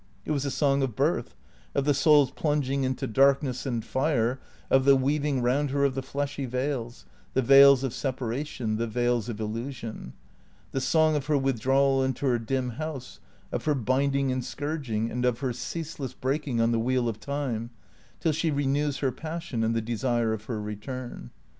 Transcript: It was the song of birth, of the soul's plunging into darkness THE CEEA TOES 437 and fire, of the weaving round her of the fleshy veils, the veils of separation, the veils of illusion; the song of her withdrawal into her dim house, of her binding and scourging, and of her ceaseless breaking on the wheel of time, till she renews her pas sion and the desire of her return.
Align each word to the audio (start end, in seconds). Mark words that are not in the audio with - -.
It 0.25 0.31
was 0.31 0.41
the 0.41 0.49
song 0.49 0.81
of 0.81 0.95
birth, 0.95 1.35
of 1.75 1.85
the 1.85 1.93
soul's 1.93 2.31
plunging 2.31 2.83
into 2.83 3.05
darkness 3.05 3.59
THE 3.65 3.69
CEEA 3.69 3.81
TOES 3.81 3.85
437 3.87 4.31
and 4.31 4.41
fire, 4.71 4.75
of 4.75 4.85
the 4.85 4.95
weaving 4.95 5.43
round 5.43 5.69
her 5.69 5.83
of 5.83 5.93
the 5.93 6.01
fleshy 6.01 6.47
veils, 6.47 7.05
the 7.35 7.43
veils 7.43 7.83
of 7.83 7.93
separation, 7.93 8.77
the 8.77 8.87
veils 8.87 9.29
of 9.29 9.39
illusion; 9.39 10.13
the 10.71 10.81
song 10.81 11.15
of 11.15 11.27
her 11.27 11.37
withdrawal 11.37 12.03
into 12.03 12.25
her 12.25 12.39
dim 12.39 12.69
house, 12.79 13.19
of 13.51 13.65
her 13.65 13.75
binding 13.75 14.31
and 14.31 14.43
scourging, 14.43 15.11
and 15.11 15.23
of 15.23 15.41
her 15.41 15.53
ceaseless 15.53 16.15
breaking 16.15 16.59
on 16.59 16.71
the 16.71 16.79
wheel 16.79 17.07
of 17.07 17.19
time, 17.19 17.69
till 18.19 18.31
she 18.31 18.49
renews 18.49 18.97
her 19.05 19.11
pas 19.11 19.43
sion 19.43 19.63
and 19.63 19.75
the 19.75 19.81
desire 19.81 20.33
of 20.33 20.45
her 20.45 20.59
return. 20.59 21.29